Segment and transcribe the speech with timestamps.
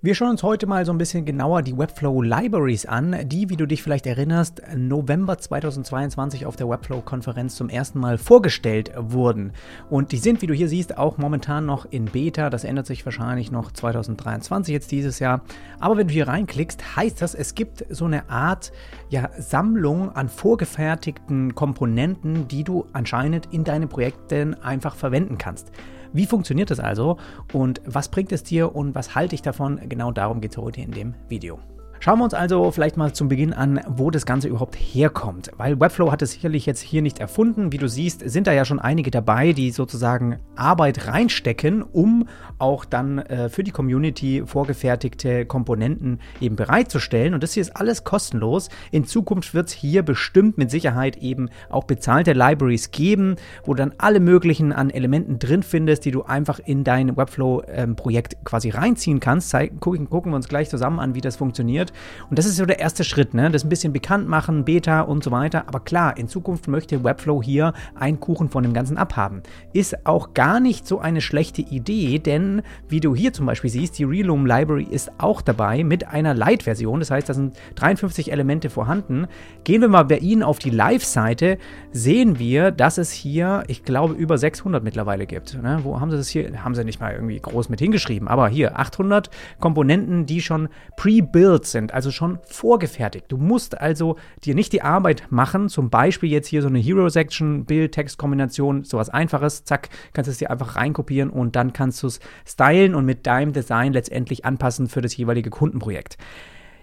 [0.00, 3.56] Wir schauen uns heute mal so ein bisschen genauer die Webflow Libraries an, die, wie
[3.56, 9.54] du dich vielleicht erinnerst, November 2022 auf der Webflow-Konferenz zum ersten Mal vorgestellt wurden.
[9.90, 12.48] Und die sind, wie du hier siehst, auch momentan noch in Beta.
[12.48, 15.40] Das ändert sich wahrscheinlich noch 2023 jetzt dieses Jahr.
[15.80, 18.70] Aber wenn du hier reinklickst, heißt das, es gibt so eine Art
[19.08, 25.72] ja, Sammlung an vorgefertigten Komponenten, die du anscheinend in deinen Projekten einfach verwenden kannst.
[26.12, 27.18] Wie funktioniert das also
[27.52, 29.80] und was bringt es dir und was halte ich davon?
[29.88, 31.58] Genau darum geht es heute in dem Video.
[32.00, 35.50] Schauen wir uns also vielleicht mal zum Beginn an, wo das Ganze überhaupt herkommt.
[35.56, 37.72] Weil Webflow hat es sicherlich jetzt hier nicht erfunden.
[37.72, 42.84] Wie du siehst, sind da ja schon einige dabei, die sozusagen Arbeit reinstecken, um auch
[42.84, 47.34] dann äh, für die Community vorgefertigte Komponenten eben bereitzustellen.
[47.34, 48.68] Und das hier ist alles kostenlos.
[48.92, 53.82] In Zukunft wird es hier bestimmt mit Sicherheit eben auch bezahlte Libraries geben, wo du
[53.82, 58.70] dann alle möglichen an Elementen drin findest, die du einfach in dein Webflow-Projekt ähm, quasi
[58.70, 59.50] reinziehen kannst.
[59.50, 61.92] Zeig, gucken, gucken wir uns gleich zusammen an, wie das funktioniert wird.
[62.30, 63.50] Und das ist so der erste Schritt, ne?
[63.50, 65.64] das ein bisschen bekannt machen, Beta und so weiter.
[65.66, 69.42] Aber klar, in Zukunft möchte Webflow hier einen Kuchen von dem Ganzen abhaben.
[69.72, 73.98] Ist auch gar nicht so eine schlechte Idee, denn wie du hier zum Beispiel siehst,
[73.98, 77.00] die Reloom Library ist auch dabei mit einer Light-Version.
[77.00, 79.26] Das heißt, da sind 53 Elemente vorhanden.
[79.64, 81.58] Gehen wir mal bei Ihnen auf die Live-Seite,
[81.92, 85.60] sehen wir, dass es hier, ich glaube, über 600 mittlerweile gibt.
[85.60, 85.80] Ne?
[85.82, 86.64] Wo haben sie das hier?
[86.64, 88.28] Haben sie nicht mal irgendwie groß mit hingeschrieben.
[88.28, 93.26] Aber hier 800 Komponenten, die schon pre-built sind sind, also schon vorgefertigt.
[93.28, 97.64] Du musst also dir nicht die Arbeit machen, zum Beispiel jetzt hier so eine Hero-Section,
[97.64, 102.20] Bild-Text-Kombination, sowas einfaches, zack, kannst du es dir einfach reinkopieren und dann kannst du es
[102.46, 106.18] stylen und mit deinem Design letztendlich anpassen für das jeweilige Kundenprojekt.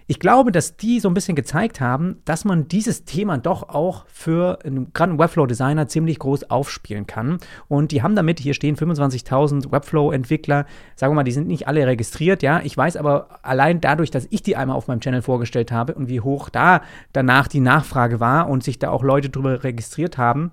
[0.08, 4.06] Ich glaube, dass die so ein bisschen gezeigt haben, dass man dieses Thema doch auch
[4.06, 7.38] für einen, gerade einen Webflow-Designer ziemlich groß aufspielen kann.
[7.66, 11.84] Und die haben damit, hier stehen 25.000 Webflow-Entwickler, sagen wir mal, die sind nicht alle
[11.84, 12.60] registriert, ja.
[12.62, 16.08] Ich weiß aber allein dadurch, dass ich die einmal auf meinem Channel vorgestellt habe und
[16.08, 20.52] wie hoch da danach die Nachfrage war und sich da auch Leute drüber registriert haben,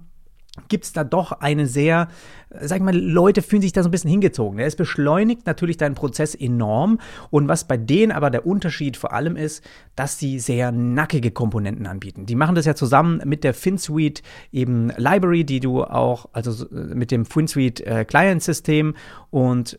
[0.67, 2.09] gibt es da doch eine sehr,
[2.51, 4.59] sag ich mal, Leute fühlen sich da so ein bisschen hingezogen.
[4.59, 6.99] Es beschleunigt natürlich deinen Prozess enorm.
[7.31, 9.63] Und was bei denen aber der Unterschied vor allem ist,
[9.95, 12.27] dass sie sehr nackige Komponenten anbieten.
[12.27, 14.21] Die machen das ja zusammen mit der FinSuite
[14.51, 18.93] eben Library, die du auch, also mit dem FinSuite äh, Client System
[19.31, 19.77] und äh,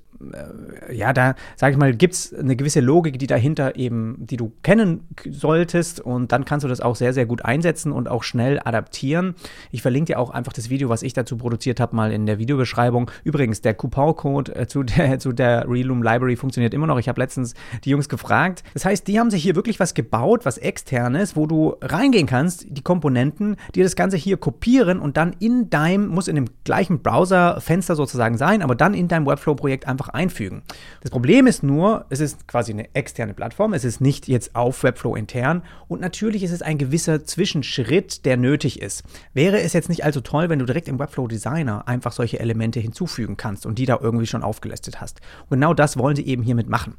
[0.93, 4.53] ja, da sage ich mal, gibt es eine gewisse Logik, die dahinter eben, die du
[4.63, 8.61] kennen solltest und dann kannst du das auch sehr, sehr gut einsetzen und auch schnell
[8.65, 9.35] adaptieren.
[9.71, 12.39] Ich verlinke dir auch einfach das Video, was ich dazu produziert habe, mal in der
[12.39, 13.11] Videobeschreibung.
[13.25, 16.99] Übrigens, der Coupon-Code äh, zu der, zu der Reloom Library funktioniert immer noch.
[16.99, 18.63] Ich habe letztens die Jungs gefragt.
[18.75, 22.67] Das heißt, die haben sich hier wirklich was gebaut, was externes, wo du reingehen kannst,
[22.69, 27.01] die Komponenten, die das Ganze hier kopieren und dann in deinem, muss in dem gleichen
[27.01, 30.63] Browser-Fenster sozusagen sein, aber dann in deinem Webflow-Projekt einfach einfügen.
[31.01, 34.83] Das Problem ist nur, es ist quasi eine externe Plattform, es ist nicht jetzt auf
[34.83, 39.03] Webflow intern und natürlich ist es ein gewisser Zwischenschritt, der nötig ist.
[39.33, 42.81] Wäre es jetzt nicht allzu toll, wenn du direkt im Webflow Designer einfach solche Elemente
[42.81, 45.21] hinzufügen kannst und die da irgendwie schon aufgelistet hast.
[45.49, 46.95] Und genau das wollen sie eben hiermit machen.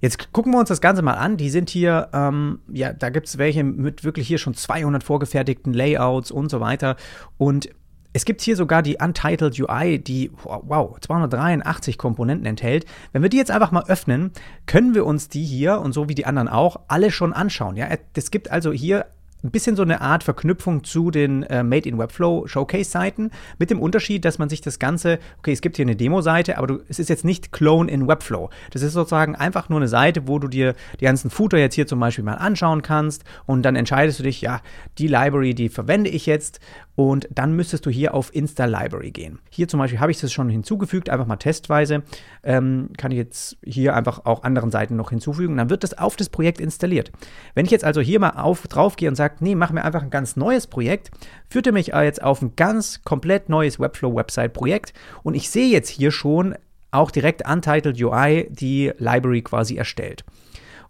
[0.00, 1.36] Jetzt gucken wir uns das Ganze mal an.
[1.36, 5.72] Die sind hier, ähm, ja, da gibt es welche mit wirklich hier schon 200 vorgefertigten
[5.72, 6.96] Layouts und so weiter.
[7.38, 7.70] Und
[8.12, 12.86] es gibt hier sogar die Untitled UI, die, wow, 283 Komponenten enthält.
[13.12, 14.32] Wenn wir die jetzt einfach mal öffnen,
[14.66, 17.76] können wir uns die hier und so wie die anderen auch alle schon anschauen.
[17.76, 19.06] Ja, es gibt also hier
[19.42, 23.80] ein bisschen so eine Art Verknüpfung zu den äh, Made in Webflow Showcase-Seiten, mit dem
[23.80, 26.98] Unterschied, dass man sich das Ganze, okay, es gibt hier eine Demo-Seite, aber du, es
[26.98, 28.50] ist jetzt nicht Clone in Webflow.
[28.70, 31.86] Das ist sozusagen einfach nur eine Seite, wo du dir die ganzen Footer jetzt hier
[31.86, 34.60] zum Beispiel mal anschauen kannst und dann entscheidest du dich, ja,
[34.98, 36.60] die Library, die verwende ich jetzt
[36.96, 39.38] und dann müsstest du hier auf Insta Library gehen.
[39.50, 42.02] Hier zum Beispiel habe ich das schon hinzugefügt, einfach mal testweise.
[42.42, 45.58] Ähm, kann ich jetzt hier einfach auch anderen Seiten noch hinzufügen.
[45.58, 47.12] Dann wird das auf das Projekt installiert.
[47.54, 50.02] Wenn ich jetzt also hier mal auf, drauf gehe und sage, nee, mach mir einfach
[50.02, 51.10] ein ganz neues Projekt,
[51.48, 54.92] führt er mich jetzt auf ein ganz komplett neues Webflow-Website-Projekt
[55.22, 56.54] und ich sehe jetzt hier schon
[56.90, 60.24] auch direkt Untitled UI die Library quasi erstellt.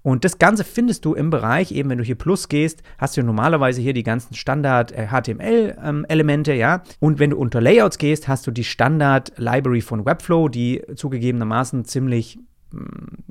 [0.07, 3.25] Und das Ganze findest du im Bereich, eben wenn du hier Plus gehst, hast du
[3.25, 6.85] normalerweise hier die ganzen Standard HTML-Elemente, ähm, ja.
[7.01, 12.39] Und wenn du unter Layouts gehst, hast du die Standard-Library von Webflow, die zugegebenermaßen ziemlich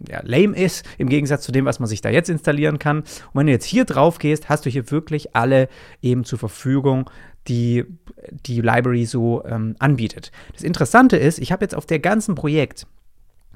[0.10, 3.00] ja, lame ist, im Gegensatz zu dem, was man sich da jetzt installieren kann.
[3.00, 5.68] Und wenn du jetzt hier drauf gehst, hast du hier wirklich alle
[6.02, 7.10] eben zur Verfügung,
[7.48, 7.86] die
[8.32, 10.32] die Library so ähm, anbietet.
[10.54, 12.88] Das Interessante ist, ich habe jetzt auf der ganzen Projekt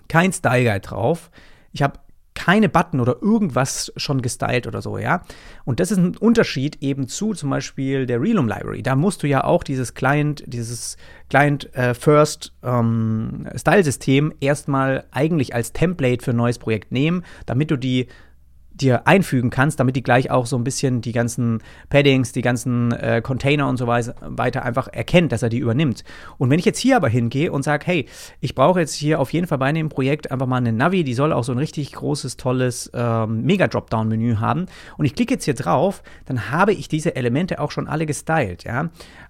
[0.07, 1.31] kein Style Guide drauf.
[1.71, 1.99] Ich habe
[2.39, 5.23] keine Button oder irgendwas schon gestylt oder so, ja.
[5.65, 8.81] Und das ist ein Unterschied eben zu zum Beispiel der Realum Library.
[8.81, 10.95] Da musst du ja auch dieses Client, dieses
[11.29, 17.71] Client äh, First ähm, Style-System erstmal eigentlich als Template für ein neues Projekt nehmen, damit
[17.71, 18.07] du die
[18.71, 22.91] dir einfügen kannst, damit die gleich auch so ein bisschen die ganzen Paddings, die ganzen
[22.91, 26.03] äh, Container und so weiter einfach erkennt, dass er die übernimmt.
[26.37, 28.05] Und wenn ich jetzt hier aber hingehe und sage, hey,
[28.39, 31.13] ich brauche jetzt hier auf jeden Fall bei dem Projekt einfach mal eine Navi, die
[31.13, 34.67] soll auch so ein richtig großes, tolles ähm, Mega-Dropdown-Menü haben
[34.97, 38.63] und ich klicke jetzt hier drauf, dann habe ich diese Elemente auch schon alle gestylt,
[38.63, 38.89] ja.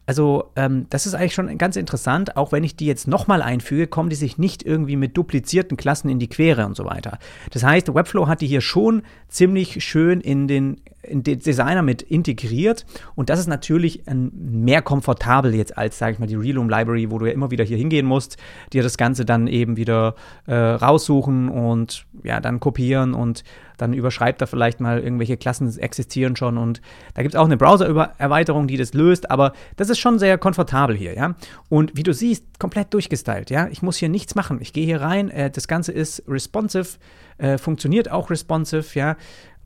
[0.10, 3.86] Also ähm, das ist eigentlich schon ganz interessant, auch wenn ich die jetzt nochmal einfüge,
[3.86, 7.20] kommen die sich nicht irgendwie mit duplizierten Klassen in die Quere und so weiter.
[7.52, 12.02] Das heißt, Webflow hat die hier schon ziemlich schön in den, in den Designer mit
[12.02, 12.86] integriert
[13.16, 17.10] und das ist natürlich ein, mehr komfortabel jetzt als, sage ich mal, die Realum Library,
[17.10, 18.38] wo du ja immer wieder hier hingehen musst,
[18.74, 20.16] dir das Ganze dann eben wieder
[20.46, 23.44] äh, raussuchen und ja, dann kopieren und
[23.78, 26.82] dann überschreibt er vielleicht mal irgendwelche Klassen existieren schon und
[27.14, 30.96] da gibt es auch eine Browser-Erweiterung, die das löst, aber das ist schon sehr komfortabel
[30.96, 31.36] hier, ja.
[31.70, 33.68] Und wie du siehst, komplett durchgestylt, ja.
[33.70, 34.60] Ich muss hier nichts machen.
[34.62, 36.98] Ich gehe hier rein, äh, das Ganze ist responsive,
[37.38, 39.16] äh, funktioniert auch responsive, ja.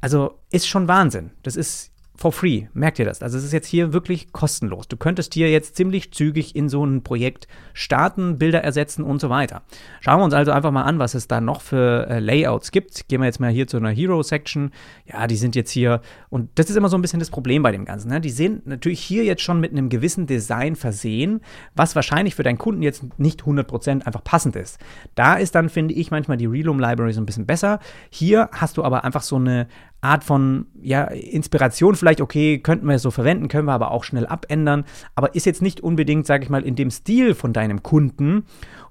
[0.03, 1.31] Also ist schon Wahnsinn.
[1.43, 2.67] Das ist for free.
[2.73, 3.23] Merkt ihr das?
[3.23, 4.87] Also es ist jetzt hier wirklich kostenlos.
[4.87, 9.29] Du könntest hier jetzt ziemlich zügig in so ein Projekt starten, Bilder ersetzen und so
[9.29, 9.63] weiter.
[10.01, 13.07] Schauen wir uns also einfach mal an, was es da noch für äh, Layouts gibt.
[13.07, 14.71] Gehen wir jetzt mal hier zu einer Hero-Section.
[15.05, 17.71] Ja, die sind jetzt hier, und das ist immer so ein bisschen das Problem bei
[17.71, 18.09] dem Ganzen.
[18.09, 18.19] Ne?
[18.19, 21.39] Die sind natürlich hier jetzt schon mit einem gewissen Design versehen,
[21.75, 24.79] was wahrscheinlich für deinen Kunden jetzt nicht 100% einfach passend ist.
[25.15, 27.79] Da ist dann, finde ich, manchmal die Reloom Library so ein bisschen besser.
[28.09, 29.67] Hier hast du aber einfach so eine
[30.03, 34.03] Art von ja, Inspiration vielleicht, okay, könnten wir es so verwenden, können wir aber auch
[34.03, 34.85] schnell abändern,
[35.15, 38.45] aber ist jetzt nicht unbedingt, sage ich mal, in dem Stil von deinem Kunden.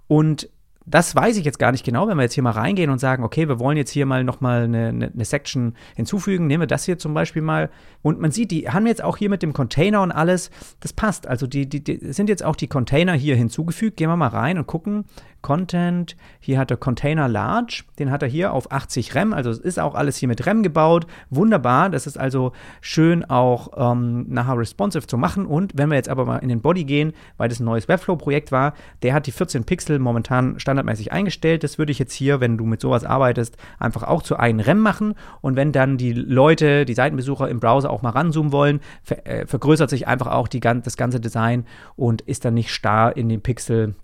[0.09, 0.49] Und
[0.85, 3.23] das weiß ich jetzt gar nicht genau, wenn wir jetzt hier mal reingehen und sagen,
[3.23, 6.85] okay, wir wollen jetzt hier mal nochmal eine, eine, eine Section hinzufügen, nehmen wir das
[6.85, 7.71] hier zum Beispiel mal.
[8.03, 10.51] Und man sieht, die haben jetzt auch hier mit dem Container und alles,
[10.81, 11.27] das passt.
[11.27, 13.97] Also die, die, die sind jetzt auch die Container hier hinzugefügt.
[13.97, 15.05] Gehen wir mal rein und gucken,
[15.43, 16.17] Content.
[16.41, 19.79] Hier hat er Container Large, den hat er hier auf 80 REM, also es ist
[19.79, 21.07] auch alles hier mit REM gebaut.
[21.31, 25.47] Wunderbar, das ist also schön auch ähm, nachher responsive zu machen.
[25.47, 28.53] Und wenn wir jetzt aber mal in den Body gehen, weil das ein neues Webflow-Projekt
[28.53, 31.65] war, der hat die 14 Pixel momentan standardmäßig eingestellt.
[31.65, 34.81] Das würde ich jetzt hier, wenn du mit sowas arbeitest, einfach auch zu einem REM
[34.81, 35.15] machen.
[35.41, 39.47] Und wenn dann die Leute, die Seitenbesucher im Browser auch mal ranzoomen wollen, ver äh,
[39.47, 41.67] vergrößert sich einfach auch die, das ganze Design
[41.97, 43.95] und ist dann nicht starr in den Pixel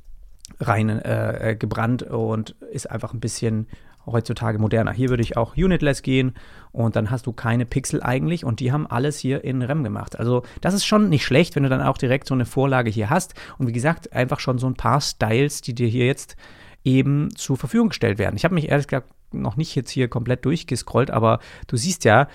[0.60, 3.66] rein äh, äh, gebrannt und ist einfach ein bisschen
[4.06, 4.92] heutzutage moderner.
[4.92, 6.34] Hier würde ich auch Unitless gehen
[6.72, 10.18] und dann hast du keine Pixel eigentlich und die haben alles hier in REM gemacht.
[10.18, 13.10] Also das ist schon nicht schlecht, wenn du dann auch direkt so eine Vorlage hier
[13.10, 16.36] hast und wie gesagt einfach schon so ein paar Styles, die dir hier jetzt
[16.84, 18.36] eben zur Verfügung gestellt werden.
[18.36, 22.28] Ich habe mich ehrlich gesagt noch nicht jetzt hier komplett durchgescrollt, aber du siehst ja,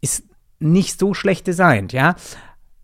[0.00, 0.24] ist
[0.58, 2.14] nicht so schlecht designt, ja.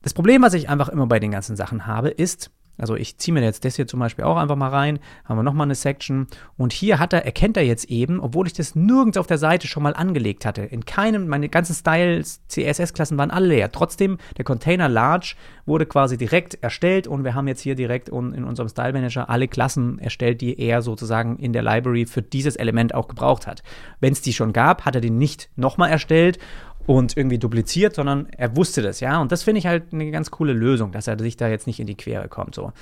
[0.02, 3.34] Das Problem, was ich einfach immer bei den ganzen Sachen habe, ist, also ich ziehe
[3.34, 6.26] mir jetzt das hier zum Beispiel auch einfach mal rein, haben wir nochmal eine Section
[6.56, 9.66] und hier hat er, erkennt er jetzt eben, obwohl ich das nirgends auf der Seite
[9.66, 13.70] schon mal angelegt hatte, in keinem, meine ganzen Styles, CSS-Klassen waren alle leer.
[13.70, 15.34] Trotzdem, der Container Large
[15.66, 19.48] wurde quasi direkt erstellt und wir haben jetzt hier direkt in unserem Style Manager alle
[19.48, 23.62] Klassen erstellt, die er sozusagen in der Library für dieses Element auch gebraucht hat.
[24.00, 26.38] Wenn es die schon gab, hat er die nicht nochmal erstellt
[26.87, 29.20] und irgendwie dupliziert, sondern er wusste das, ja.
[29.20, 31.81] Und das finde ich halt eine ganz coole Lösung, dass er sich da jetzt nicht
[31.81, 32.55] in die Quere kommt.
[32.55, 32.73] So.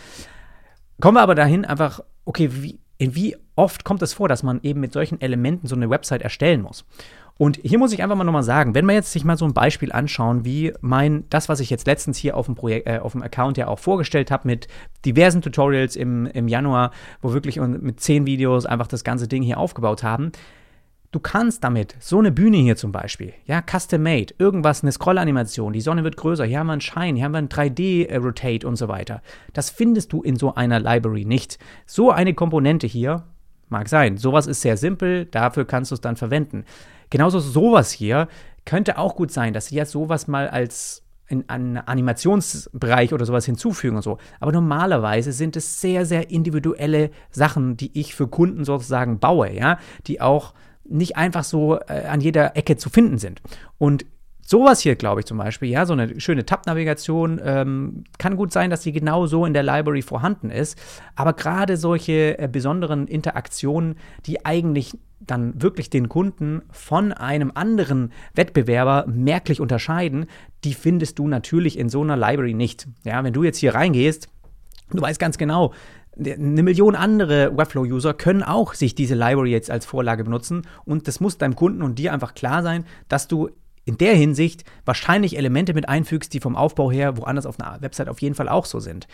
[1.01, 4.81] Kommen wir aber dahin einfach, okay, wie, wie oft kommt es vor, dass man eben
[4.81, 6.85] mit solchen Elementen so eine Website erstellen muss?
[7.41, 9.55] Und hier muss ich einfach mal nochmal sagen, wenn wir jetzt sich mal so ein
[9.55, 13.13] Beispiel anschauen, wie mein, das, was ich jetzt letztens hier auf dem Projekt, äh, auf
[13.13, 14.69] dem Account ja auch vorgestellt habe, mit
[15.07, 16.91] diversen Tutorials im, im Januar,
[17.23, 20.33] wo wirklich mit zehn Videos einfach das ganze Ding hier aufgebaut haben,
[21.13, 25.73] Du kannst damit so eine Bühne hier zum Beispiel, ja, custom made, irgendwas, eine Scroll-Animation,
[25.73, 28.77] die Sonne wird größer, hier haben wir einen Shine, hier haben wir einen 3D-Rotate und
[28.77, 29.21] so weiter.
[29.53, 31.59] Das findest du in so einer Library nicht.
[31.85, 33.25] So eine Komponente hier
[33.69, 34.19] mag sein.
[34.19, 36.65] Sowas ist sehr simpel, dafür kannst du es dann verwenden.
[37.11, 38.29] Genauso sowas hier
[38.65, 43.47] könnte auch gut sein, dass sie jetzt sowas mal als in einen Animationsbereich oder sowas
[43.47, 44.19] hinzufügen und so.
[44.39, 49.79] Aber normalerweise sind es sehr, sehr individuelle Sachen, die ich für Kunden sozusagen baue, ja,
[50.07, 50.55] die auch
[50.91, 53.41] nicht einfach so äh, an jeder Ecke zu finden sind.
[53.79, 54.05] Und
[54.51, 58.69] Sowas hier, glaube ich zum Beispiel, ja, so eine schöne Tab-Navigation, ähm, kann gut sein,
[58.69, 60.77] dass sie genau so in der Library vorhanden ist.
[61.15, 63.95] Aber gerade solche äh, besonderen Interaktionen,
[64.27, 70.27] die eigentlich dann wirklich den Kunden von einem anderen Wettbewerber merklich unterscheiden,
[70.65, 72.89] die findest du natürlich in so einer Library nicht.
[73.05, 74.29] Ja, wenn du jetzt hier reingehst,
[74.91, 75.73] du weißt ganz genau,
[76.21, 81.21] eine Million andere Webflow-User können auch sich diese Library jetzt als Vorlage benutzen und das
[81.21, 83.51] muss deinem Kunden und dir einfach klar sein, dass du
[83.85, 88.09] in der Hinsicht wahrscheinlich Elemente mit einfügst, die vom Aufbau her woanders auf einer Website
[88.09, 89.07] auf jeden Fall auch so sind.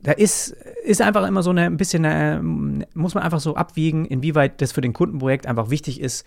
[0.00, 0.50] Da ist,
[0.84, 2.40] ist einfach immer so eine, ein bisschen, eine,
[2.94, 6.24] muss man einfach so abwiegen, inwieweit das für den Kundenprojekt einfach wichtig ist,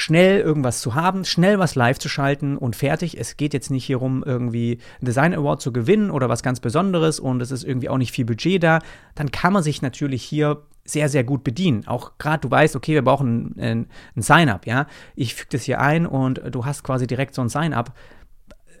[0.00, 3.18] schnell irgendwas zu haben, schnell was live zu schalten und fertig.
[3.18, 6.58] Es geht jetzt nicht hier um irgendwie einen Design Award zu gewinnen oder was ganz
[6.58, 8.78] Besonderes und es ist irgendwie auch nicht viel Budget da.
[9.14, 11.86] Dann kann man sich natürlich hier sehr, sehr gut bedienen.
[11.86, 14.86] Auch gerade du weißt, okay, wir brauchen ein, ein Sign-up, ja.
[15.14, 17.92] Ich füge das hier ein und du hast quasi direkt so ein Sign-up.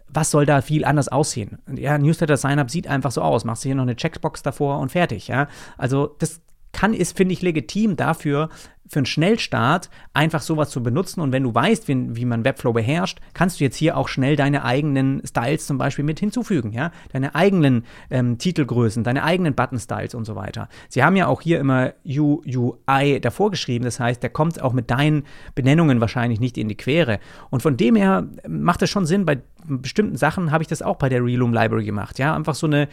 [0.08, 1.58] Was soll da viel anders aussehen?
[1.76, 3.44] Ja, Newsletter Sign-up sieht einfach so aus.
[3.44, 5.48] Machst du hier noch eine Checkbox davor und fertig, ja.
[5.76, 6.40] Also das
[6.72, 8.48] kann, ist, finde ich, legitim dafür,
[8.90, 11.20] für einen Schnellstart einfach sowas zu benutzen.
[11.20, 14.34] Und wenn du weißt, wie, wie man Webflow beherrscht, kannst du jetzt hier auch schnell
[14.34, 16.90] deine eigenen Styles zum Beispiel mit hinzufügen, ja?
[17.12, 20.68] Deine eigenen ähm, Titelgrößen, deine eigenen Button-Styles und so weiter.
[20.88, 24.90] Sie haben ja auch hier immer UUI davor geschrieben, das heißt, der kommt auch mit
[24.90, 25.22] deinen
[25.54, 27.20] Benennungen wahrscheinlich nicht in die Quere.
[27.50, 30.96] Und von dem her macht es schon Sinn, bei bestimmten Sachen habe ich das auch
[30.96, 32.34] bei der Reloom Library gemacht, ja?
[32.34, 32.88] Einfach so eine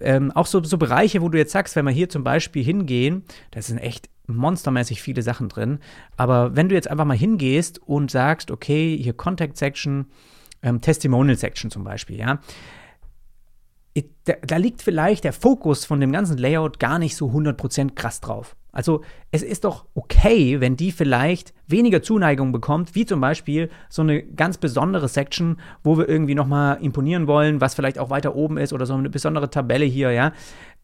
[0.00, 3.24] ähm, auch so, so Bereiche, wo du jetzt sagst, wenn wir hier zum Beispiel hingehen,
[3.50, 5.78] da sind echt monstermäßig viele Sachen drin.
[6.16, 10.06] Aber wenn du jetzt einfach mal hingehst und sagst, okay, hier Contact Section,
[10.62, 12.40] ähm, Testimonial Section zum Beispiel, ja,
[14.24, 18.20] da, da, liegt vielleicht der Fokus von dem ganzen Layout gar nicht so 100% krass
[18.20, 18.56] drauf.
[18.70, 19.02] Also
[19.32, 24.22] es ist doch okay, wenn die vielleicht weniger Zuneigung bekommt, wie zum Beispiel so eine
[24.22, 28.72] ganz besondere Section, wo wir irgendwie nochmal imponieren wollen, was vielleicht auch weiter oben ist
[28.72, 30.32] oder so eine besondere Tabelle hier, ja.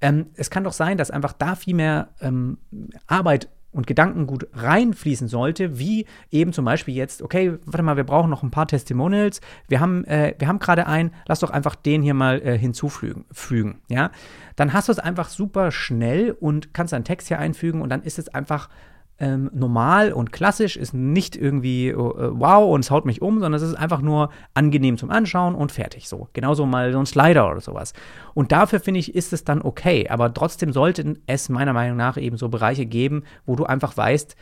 [0.00, 2.58] Ähm, es kann doch sein, dass einfach da viel mehr ähm,
[3.06, 8.30] Arbeit und Gedankengut reinfließen sollte, wie eben zum Beispiel jetzt, okay, warte mal, wir brauchen
[8.30, 12.14] noch ein paar Testimonials, wir haben, äh, haben gerade einen, lass doch einfach den hier
[12.14, 14.10] mal äh, hinzufügen, fügen, ja.
[14.56, 18.02] Dann hast du es einfach super schnell und kannst einen Text hier einfügen und dann
[18.02, 18.68] ist es einfach
[19.18, 23.54] ähm, normal und klassisch, ist nicht irgendwie äh, wow und es haut mich um, sondern
[23.54, 26.28] es ist einfach nur angenehm zum Anschauen und fertig so.
[26.32, 27.92] Genauso mal so ein Slider oder sowas.
[28.34, 30.08] Und dafür finde ich, ist es dann okay.
[30.08, 34.34] Aber trotzdem sollten es meiner Meinung nach eben so Bereiche geben, wo du einfach weißt,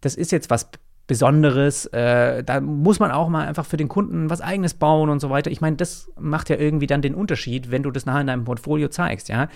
[0.00, 0.70] das ist jetzt was
[1.06, 1.86] Besonderes.
[1.86, 5.28] Äh, da muss man auch mal einfach für den Kunden was Eigenes bauen und so
[5.28, 5.50] weiter.
[5.50, 8.44] Ich meine, das macht ja irgendwie dann den Unterschied, wenn du das nachher in deinem
[8.44, 9.48] Portfolio zeigst, ja.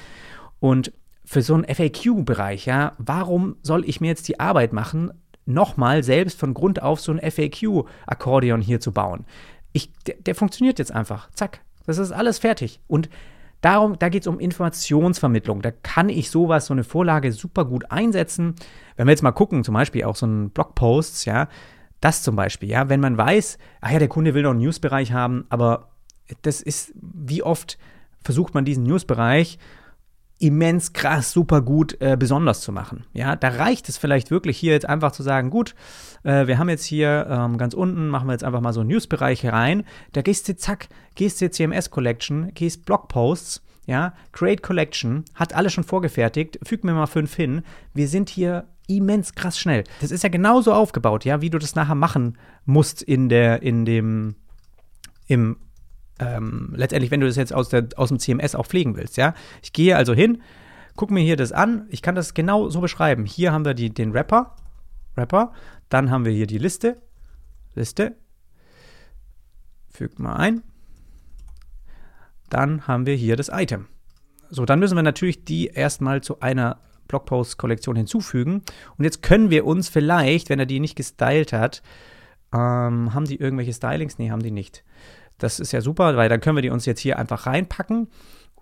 [0.61, 0.93] Und
[1.29, 5.13] für so einen FAQ-Bereich, ja, warum soll ich mir jetzt die Arbeit machen,
[5.45, 9.27] nochmal selbst von Grund auf so ein FAQ-Akkordeon hier zu bauen?
[9.73, 11.31] Ich, der, der funktioniert jetzt einfach.
[11.33, 11.61] Zack.
[11.87, 12.81] Das ist alles fertig.
[12.87, 13.11] Und
[13.61, 15.63] Darum, da geht es um Informationsvermittlung.
[15.63, 18.55] Da kann ich sowas, so eine Vorlage super gut einsetzen.
[18.95, 21.49] Wenn wir jetzt mal gucken, zum Beispiel auch so ein Blogposts, ja,
[22.01, 25.13] das zum Beispiel, ja, wenn man weiß, ach ja, der Kunde will noch einen Newsbereich
[25.13, 25.89] haben, aber
[26.43, 27.79] das ist, wie oft
[28.23, 29.59] versucht man diesen Newsbereich
[30.39, 33.05] immens krass, super gut äh, besonders zu machen.
[33.13, 35.75] Ja, da reicht es vielleicht wirklich hier jetzt einfach zu sagen, gut,
[36.23, 38.91] äh, wir haben jetzt hier ähm, ganz unten, machen wir jetzt einfach mal so einen
[38.91, 39.85] News-Bereich rein.
[40.13, 45.73] Da gehst du, zack, gehst du CMS Collection, gehst Blogposts, ja, Create Collection, hat alles
[45.73, 47.63] schon vorgefertigt, füg mir mal fünf hin.
[47.95, 49.85] Wir sind hier immens krass schnell.
[50.01, 53.85] Das ist ja genauso aufgebaut, ja, wie du das nachher machen musst in der, in
[53.85, 54.37] dem,
[55.27, 55.57] im
[56.19, 59.35] ähm, letztendlich, wenn du das jetzt aus, der, aus dem CMS auch pflegen willst, ja.
[59.63, 60.43] Ich gehe also hin,
[60.97, 63.25] gucke mir hier das an, ich kann das genau so beschreiben.
[63.25, 64.57] Hier haben wir die, den Rapper,
[65.17, 65.53] Rapper,
[65.89, 67.01] dann haben wir hier die Liste,
[67.75, 68.17] Liste,
[69.91, 70.63] fügt mal ein,
[72.51, 73.87] dann haben wir hier das Item.
[74.51, 78.63] So, dann müssen wir natürlich die erstmal zu einer Blogpost-Kollektion hinzufügen.
[78.97, 81.83] Und jetzt können wir uns vielleicht, wenn er die nicht gestylt hat,
[82.53, 84.19] ähm, haben die irgendwelche Stylings?
[84.19, 84.85] Nee, haben die nicht.
[85.39, 88.09] Das ist ja super, weil dann können wir die uns jetzt hier einfach reinpacken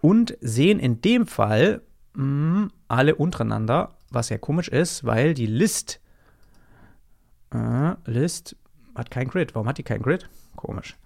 [0.00, 1.83] und sehen in dem Fall
[2.14, 6.00] mh, mm, alle untereinander, was ja komisch ist, weil die List,
[7.52, 8.56] äh, List
[8.95, 9.54] hat kein Grid.
[9.54, 10.28] Warum hat die kein Grid?
[10.54, 10.97] Komisch.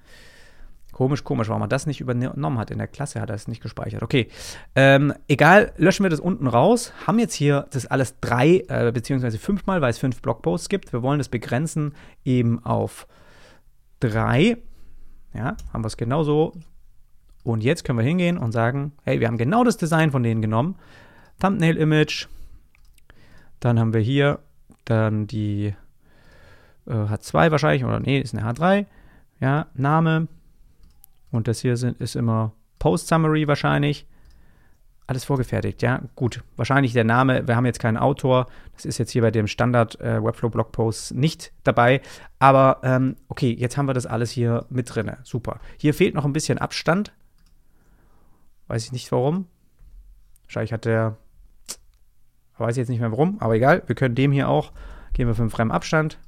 [0.92, 2.70] Komisch, komisch, warum er das nicht übernommen hat.
[2.70, 4.02] In der Klasse hat er es nicht gespeichert.
[4.02, 4.28] Okay,
[4.74, 6.92] ähm, egal, löschen wir das unten raus.
[7.06, 10.92] Haben jetzt hier das alles drei, äh, beziehungsweise fünfmal, weil es fünf Blogposts gibt.
[10.92, 13.06] Wir wollen das begrenzen eben auf
[14.00, 14.58] drei.
[15.34, 16.52] Ja, haben wir es genauso.
[17.42, 20.42] Und jetzt können wir hingehen und sagen, hey, wir haben genau das Design von denen
[20.42, 20.76] genommen.
[21.40, 22.26] Thumbnail Image.
[23.60, 24.40] Dann haben wir hier
[24.84, 25.75] dann die
[26.87, 28.87] äh, H2 wahrscheinlich, oder nee, ist eine H3.
[29.40, 30.28] Ja, Name.
[31.30, 34.06] Und das hier sind, ist immer Post Summary wahrscheinlich
[35.11, 36.00] alles vorgefertigt, ja.
[36.17, 39.47] Gut, wahrscheinlich der Name, wir haben jetzt keinen Autor, das ist jetzt hier bei dem
[39.47, 42.00] Standard äh, Webflow Blogpost nicht dabei,
[42.38, 45.61] aber ähm, okay, jetzt haben wir das alles hier mit drin, super.
[45.79, 47.12] Hier fehlt noch ein bisschen Abstand,
[48.69, 49.47] weiß ich nicht warum.
[50.45, 51.17] Wahrscheinlich hat der
[52.61, 53.83] Weiß ich jetzt nicht mehr warum, aber egal.
[53.87, 54.73] Wir können dem hier auch,
[55.14, 56.19] gehen wir fünf Frame Abstand,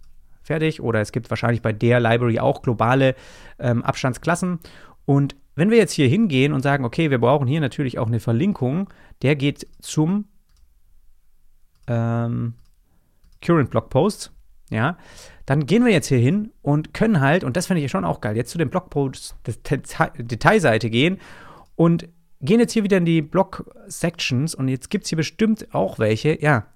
[0.42, 0.80] fertig.
[0.80, 3.14] Oder es gibt wahrscheinlich bei der Library auch globale
[3.58, 4.58] ähm, Abstandsklassen.
[5.04, 8.20] Und wenn wir jetzt hier hingehen und sagen, okay, wir brauchen hier natürlich auch eine
[8.20, 8.88] Verlinkung,
[9.22, 10.26] der geht zum
[11.86, 12.54] ähm,
[13.40, 14.32] Current Blog Post,
[14.70, 14.96] ja,
[15.46, 18.20] dann gehen wir jetzt hier hin und können halt, und das finde ich schon auch
[18.20, 21.18] geil, jetzt zu den Blogposts Detailseite gehen
[21.76, 22.08] und
[22.40, 26.40] gehen jetzt hier wieder in die Blog-Sections und jetzt gibt es hier bestimmt auch welche.
[26.40, 26.66] Ja,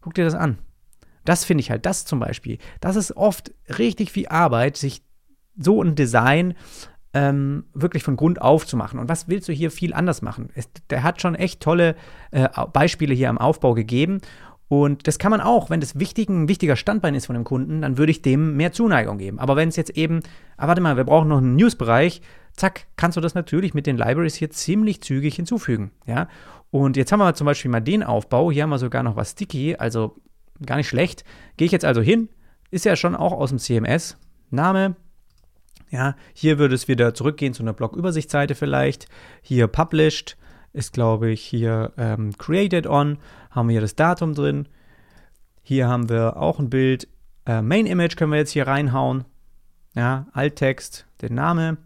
[0.00, 0.58] guck dir das an.
[1.24, 2.58] Das finde ich halt, das zum Beispiel.
[2.80, 5.02] Das ist oft richtig viel Arbeit, sich
[5.56, 6.54] so ein Design
[7.14, 8.98] ähm, wirklich von Grund auf zu machen.
[8.98, 10.50] Und was willst du hier viel anders machen?
[10.54, 11.96] Es, der hat schon echt tolle
[12.30, 14.20] äh, Beispiele hier am Aufbau gegeben.
[14.68, 17.80] Und das kann man auch, wenn das wichtig, ein wichtiger Standbein ist von dem Kunden,
[17.80, 19.38] dann würde ich dem mehr Zuneigung geben.
[19.38, 20.20] Aber wenn es jetzt eben,
[20.58, 22.20] ah, warte mal, wir brauchen noch einen News-Bereich,
[22.52, 25.92] zack, kannst du das natürlich mit den Libraries hier ziemlich zügig hinzufügen.
[26.06, 26.28] Ja?
[26.70, 28.50] Und jetzt haben wir zum Beispiel mal den Aufbau.
[28.50, 30.16] Hier haben wir sogar noch was sticky, also
[30.64, 31.24] gar nicht schlecht.
[31.56, 32.28] Gehe ich jetzt also hin,
[32.70, 34.18] ist ja schon auch aus dem CMS.
[34.50, 34.96] Name,
[35.90, 39.06] ja, hier würde es wieder zurückgehen zu einer Blog-Übersichtsseite vielleicht.
[39.42, 40.36] Hier Published
[40.72, 43.18] ist, glaube ich, hier ähm, Created On.
[43.50, 44.68] Haben wir hier das Datum drin.
[45.62, 47.08] Hier haben wir auch ein Bild.
[47.46, 49.24] Äh, Main Image können wir jetzt hier reinhauen.
[49.94, 51.78] Ja, Alttext, den Name.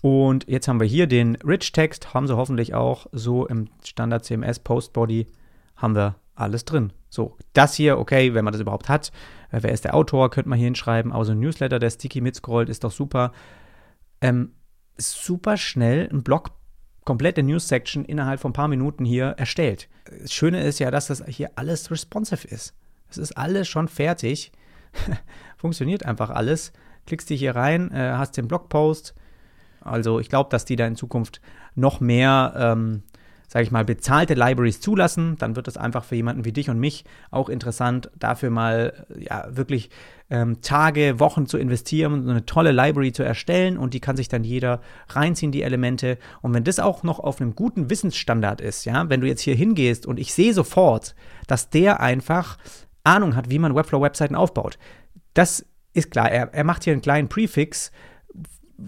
[0.00, 4.24] Und jetzt haben wir hier den Rich Text, haben sie hoffentlich auch so im Standard
[4.24, 5.28] CMS Post Body
[5.76, 6.92] haben wir alles drin.
[7.08, 9.12] So, das hier, okay, wenn man das überhaupt hat.
[9.50, 11.12] Äh, wer ist der Autor, könnte man hier hinschreiben.
[11.12, 13.32] Aber so ein Newsletter, der Sticky mitscrollt, ist doch super.
[14.20, 14.52] Ähm,
[14.96, 16.50] super schnell ein Blog,
[17.04, 19.88] komplette News-Section innerhalb von ein paar Minuten hier erstellt.
[20.20, 22.74] Das Schöne ist ja, dass das hier alles responsive ist.
[23.10, 24.52] Es ist alles schon fertig.
[25.56, 26.72] Funktioniert einfach alles.
[27.06, 29.14] Klickst dich hier rein, äh, hast den Blogpost,
[29.84, 31.40] also ich glaube, dass die da in Zukunft
[31.74, 33.02] noch mehr, ähm,
[33.48, 35.36] sage ich mal, bezahlte Libraries zulassen.
[35.38, 39.46] Dann wird es einfach für jemanden wie dich und mich auch interessant, dafür mal ja
[39.50, 39.90] wirklich
[40.30, 44.28] ähm, Tage, Wochen zu investieren und eine tolle Library zu erstellen und die kann sich
[44.28, 46.16] dann jeder reinziehen, die Elemente.
[46.40, 49.54] Und wenn das auch noch auf einem guten Wissensstandard ist, ja, wenn du jetzt hier
[49.54, 51.14] hingehst und ich sehe sofort,
[51.46, 52.56] dass der einfach
[53.04, 54.78] Ahnung hat, wie man Webflow-Webseiten aufbaut.
[55.34, 57.92] Das ist klar, er, er macht hier einen kleinen Prefix,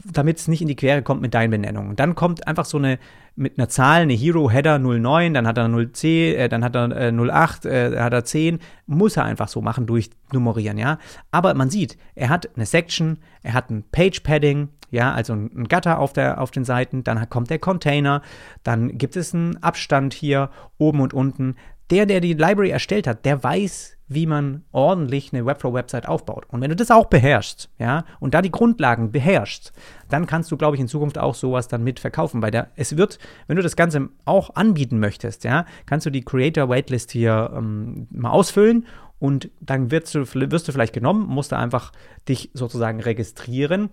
[0.05, 1.97] damit es nicht in die Quere kommt mit deinen Benennungen.
[1.97, 2.99] Dann kommt einfach so eine
[3.37, 6.91] mit einer Zahl, eine Hero Header 09, dann hat er 0C, äh, dann hat er
[6.97, 10.99] äh, 08, äh, dann hat er 10, muss er einfach so machen, durchnummerieren, ja.
[11.33, 15.67] Aber man sieht, er hat eine Section, er hat ein Page Padding, ja, also ein
[15.69, 18.23] Gutter auf, der, auf den Seiten, dann kommt der Container,
[18.63, 21.57] dann gibt es einen Abstand hier oben und unten.
[21.91, 26.45] Der, der die Library erstellt hat, der weiß, wie man ordentlich eine Webflow-Website aufbaut.
[26.49, 29.73] Und wenn du das auch beherrschst, ja, und da die Grundlagen beherrschst,
[30.11, 32.97] dann kannst du, glaube ich, in Zukunft auch sowas dann mit verkaufen, weil da, es
[32.97, 37.51] wird, wenn du das Ganze auch anbieten möchtest, ja, kannst du die Creator Waitlist hier
[37.55, 38.87] ähm, mal ausfüllen
[39.19, 41.93] und dann wirst du, wirst du vielleicht genommen, musst du einfach
[42.29, 43.89] dich sozusagen registrieren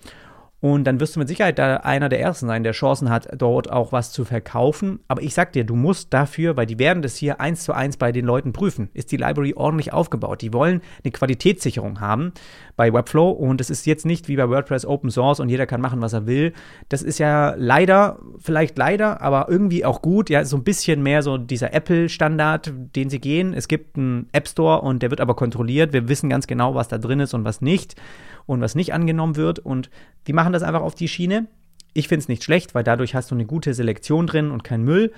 [0.61, 3.71] und dann wirst du mit Sicherheit da einer der Ersten sein, der Chancen hat, dort
[3.71, 4.99] auch was zu verkaufen.
[5.07, 7.97] Aber ich sag dir, du musst dafür, weil die werden das hier eins zu eins
[7.97, 8.91] bei den Leuten prüfen.
[8.93, 10.43] Ist die Library ordentlich aufgebaut?
[10.43, 12.31] Die wollen eine Qualitätssicherung haben
[12.81, 13.29] bei Webflow.
[13.29, 16.13] Und es ist jetzt nicht wie bei WordPress Open Source und jeder kann machen, was
[16.13, 16.51] er will.
[16.89, 20.31] Das ist ja leider, vielleicht leider, aber irgendwie auch gut.
[20.31, 23.53] Ja, so ein bisschen mehr so dieser Apple-Standard, den sie gehen.
[23.53, 25.93] Es gibt einen App Store und der wird aber kontrolliert.
[25.93, 28.01] Wir wissen ganz genau, was da drin ist und was nicht
[28.47, 29.59] und was nicht angenommen wird.
[29.59, 29.91] Und
[30.25, 31.45] die machen das einfach auf die Schiene.
[31.93, 34.81] Ich finde es nicht schlecht, weil dadurch hast du eine gute Selektion drin und kein
[34.81, 35.11] Müll.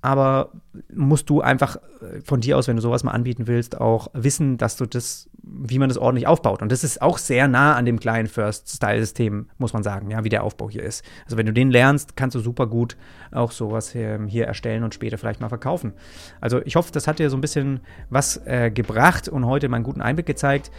[0.00, 0.50] Aber
[0.92, 4.58] musst du einfach äh, von dir aus, wenn du sowas mal anbieten willst, auch wissen,
[4.58, 6.62] dass du das, wie man das ordentlich aufbaut.
[6.62, 10.28] Und das ist auch sehr nah an dem kleinen First-Style-System, muss man sagen, ja, wie
[10.28, 11.04] der Aufbau hier ist.
[11.24, 12.96] Also wenn du den lernst, kannst du super gut
[13.32, 15.94] auch sowas hier erstellen und später vielleicht mal verkaufen.
[16.40, 19.76] Also ich hoffe, das hat dir so ein bisschen was äh, gebracht und heute mal
[19.76, 20.70] einen guten Einblick gezeigt.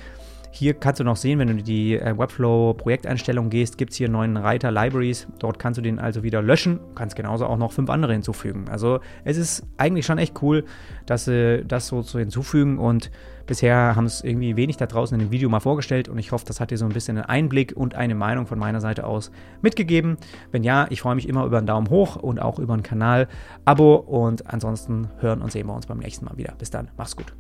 [0.56, 4.06] Hier kannst du noch sehen, wenn du in die äh, Webflow-Projekteinstellung gehst, gibt es hier
[4.06, 5.26] einen neuen Reiter Libraries.
[5.40, 6.80] Dort kannst du den also wieder löschen.
[6.94, 8.66] Kannst genauso auch noch fünf andere hinzufügen.
[8.70, 10.64] Also es ist eigentlich schon echt cool,
[11.08, 13.10] dass sie das so zu hinzufügen und
[13.48, 16.46] bisher haben es irgendwie wenig da draußen in dem Video mal vorgestellt und ich hoffe,
[16.48, 19.32] das hat dir so ein bisschen einen Einblick und eine Meinung von meiner Seite aus
[19.64, 20.18] mitgegeben.
[20.52, 23.28] Wenn ja, ich freue mich immer über einen Daumen hoch und auch über einen Kanal,
[23.66, 26.54] Abo und ansonsten hören und sehen wir uns beim nächsten Mal wieder.
[26.60, 27.34] Bis dann, mach's gut.